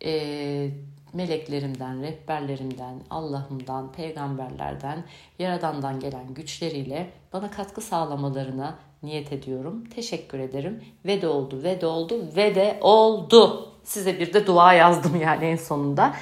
E, 0.04 0.72
meleklerimden, 1.14 2.04
rehberlerimden, 2.04 3.02
Allah'ımdan, 3.10 3.92
peygamberlerden, 3.92 5.04
Yaradan'dan 5.40 6.00
gelen 6.00 6.34
güçleriyle 6.34 7.10
bana 7.34 7.52
katkı 7.52 7.82
sağlamalarına 7.82 8.80
niyet 9.04 9.34
ediyorum. 9.34 9.84
Teşekkür 9.96 10.40
ederim. 10.40 10.84
Ve 11.06 11.22
de 11.22 11.28
oldu, 11.28 11.64
ve 11.64 11.82
de 11.82 11.86
oldu, 11.86 12.22
ve 12.36 12.56
de 12.56 12.78
oldu. 12.82 13.74
Size 13.84 14.20
bir 14.20 14.34
de 14.34 14.48
dua 14.48 14.74
yazdım 14.74 15.22
yani 15.22 15.46
en 15.46 15.56
sonunda. 15.56 16.14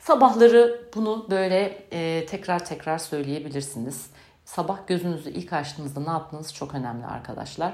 Sabahları 0.00 0.88
bunu 0.94 1.26
böyle 1.30 1.86
e, 1.92 2.26
tekrar 2.26 2.64
tekrar 2.64 2.98
söyleyebilirsiniz. 2.98 4.06
Sabah 4.44 4.86
gözünüzü 4.86 5.30
ilk 5.30 5.52
açtığınızda 5.52 6.00
ne 6.00 6.10
yaptığınız 6.10 6.54
çok 6.54 6.74
önemli 6.74 7.06
arkadaşlar. 7.06 7.72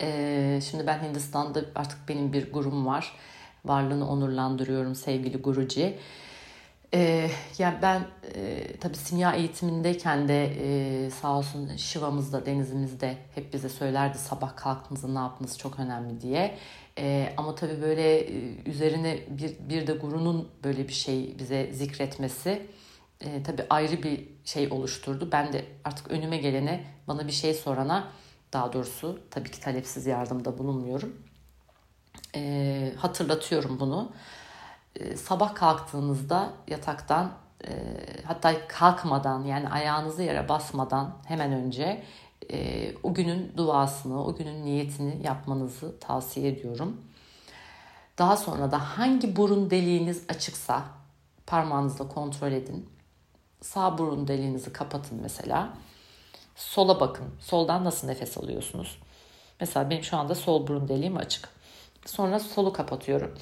E, 0.00 0.60
şimdi 0.70 0.86
ben 0.86 1.02
Hindistan'da 1.02 1.60
artık 1.74 1.98
benim 2.08 2.32
bir 2.32 2.52
gurum 2.52 2.86
var. 2.86 3.12
Varlığını 3.64 4.10
onurlandırıyorum 4.10 4.94
sevgili 4.94 5.38
Guruci. 5.38 5.98
Ee, 6.94 7.30
yani 7.58 7.78
ben 7.82 8.06
e, 8.34 8.66
tabii 8.80 8.96
simya 8.96 9.34
eğitimindeyken 9.34 10.28
de 10.28 10.44
e, 10.44 11.10
sağ 11.10 11.38
olsun 11.38 11.76
Şiva'mızda, 11.76 12.46
denizimizde 12.46 13.16
hep 13.34 13.52
bize 13.52 13.68
söylerdi 13.68 14.18
sabah 14.18 14.56
kalktığınızda 14.56 15.08
ne 15.08 15.18
yaptınız 15.18 15.58
çok 15.58 15.78
önemli 15.78 16.20
diye. 16.20 16.58
E, 16.98 17.34
ama 17.36 17.54
tabii 17.54 17.82
böyle 17.82 18.20
e, 18.20 18.54
üzerine 18.66 19.18
bir, 19.28 19.56
bir 19.68 19.86
de 19.86 19.92
gurunun 19.92 20.48
böyle 20.64 20.88
bir 20.88 20.92
şey 20.92 21.38
bize 21.38 21.72
zikretmesi 21.72 22.66
e, 23.20 23.42
tabii 23.42 23.66
ayrı 23.70 24.02
bir 24.02 24.28
şey 24.44 24.68
oluşturdu. 24.70 25.28
Ben 25.32 25.52
de 25.52 25.64
artık 25.84 26.10
önüme 26.10 26.36
gelene 26.36 26.84
bana 27.08 27.26
bir 27.26 27.32
şey 27.32 27.54
sorana 27.54 28.12
daha 28.52 28.72
doğrusu 28.72 29.20
tabii 29.30 29.50
ki 29.50 29.60
talepsiz 29.60 30.06
yardımda 30.06 30.58
bulunmuyorum. 30.58 31.22
E, 32.34 32.92
hatırlatıyorum 32.96 33.80
bunu. 33.80 34.12
E, 35.00 35.16
sabah 35.16 35.54
kalktığınızda 35.54 36.52
yataktan 36.68 37.32
e, 37.68 37.70
hatta 38.24 38.68
kalkmadan 38.68 39.44
yani 39.44 39.68
ayağınızı 39.68 40.22
yere 40.22 40.48
basmadan 40.48 41.14
hemen 41.26 41.52
önce 41.52 42.02
e, 42.52 42.92
o 43.02 43.14
günün 43.14 43.52
duasını, 43.56 44.24
o 44.24 44.36
günün 44.36 44.64
niyetini 44.64 45.26
yapmanızı 45.26 46.00
tavsiye 46.00 46.48
ediyorum. 46.48 47.00
Daha 48.18 48.36
sonra 48.36 48.72
da 48.72 48.78
hangi 48.98 49.36
burun 49.36 49.70
deliğiniz 49.70 50.24
açıksa 50.28 50.84
parmağınızla 51.46 52.08
kontrol 52.08 52.52
edin. 52.52 52.88
Sağ 53.62 53.98
burun 53.98 54.28
deliğinizi 54.28 54.72
kapatın 54.72 55.18
mesela. 55.22 55.72
Sola 56.56 57.00
bakın. 57.00 57.26
Soldan 57.40 57.84
nasıl 57.84 58.06
nefes 58.06 58.38
alıyorsunuz? 58.38 58.98
Mesela 59.60 59.90
benim 59.90 60.02
şu 60.02 60.16
anda 60.16 60.34
sol 60.34 60.66
burun 60.66 60.88
deliğim 60.88 61.16
açık. 61.16 61.55
Sonra 62.06 62.38
solu 62.40 62.72
kapatıyorum. 62.72 63.34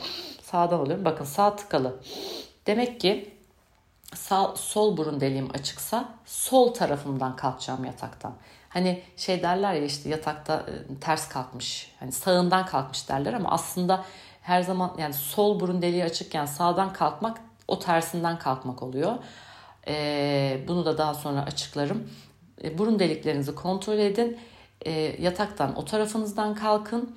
Sağdan 0.43 0.79
alıyorum. 0.79 1.05
Bakın 1.05 1.25
sağ 1.25 1.57
tıkalı. 1.57 2.01
Demek 2.67 3.01
ki 3.01 3.35
sağ, 4.15 4.57
sol 4.57 4.97
burun 4.97 5.21
deliğim 5.21 5.51
açıksa 5.55 6.15
sol 6.27 6.75
tarafımdan 6.75 7.37
kalkacağım 7.37 7.85
yataktan. 7.85 8.35
Hani 8.69 9.03
şey 9.17 9.43
derler 9.43 9.75
ya 9.75 9.85
işte 9.85 10.09
yatakta 10.09 10.55
e, 10.55 11.01
ters 11.01 11.29
kalkmış. 11.29 11.95
Hani 12.01 12.13
sağından 12.13 12.67
kalkmış 12.67 13.09
derler 13.09 13.33
ama 13.33 13.51
aslında 13.51 14.05
her 14.43 14.63
zaman 14.63 14.95
yani 14.99 15.15
sol 15.15 15.61
burun 15.61 15.83
deliği 15.83 16.05
açıkken 16.05 16.47
sağdan 16.47 16.93
kalkmak 16.93 17.41
o 17.69 17.79
tersinden 17.79 18.39
kalkmak 18.39 18.83
oluyor. 18.83 19.15
Ee, 19.89 20.61
bunu 20.69 20.85
da 20.85 20.99
daha 20.99 21.15
sonra 21.15 21.43
açıklarım. 21.43 22.11
E, 22.65 22.79
burun 22.79 22.99
deliklerinizi 22.99 23.55
kontrol 23.55 23.99
edin. 23.99 24.39
E, 24.87 24.93
yataktan 25.23 25.77
o 25.77 25.85
tarafınızdan 25.85 26.55
kalkın 26.55 27.17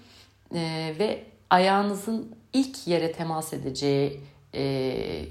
e, 0.54 0.94
ve 1.00 1.26
ayağınızın 1.50 2.36
ilk 2.54 2.88
yere 2.88 3.12
temas 3.12 3.54
edeceği 3.54 4.24
e, 4.54 4.62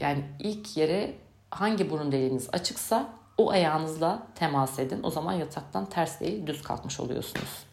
yani 0.00 0.24
ilk 0.38 0.76
yere 0.76 1.14
hangi 1.50 1.90
burun 1.90 2.12
deliğiniz 2.12 2.48
açıksa 2.52 3.08
o 3.38 3.50
ayağınızla 3.50 4.26
temas 4.34 4.78
edin. 4.78 5.02
O 5.02 5.10
zaman 5.10 5.32
yataktan 5.32 5.86
ters 5.86 6.20
değil 6.20 6.46
düz 6.46 6.62
kalkmış 6.62 7.00
oluyorsunuz. 7.00 7.66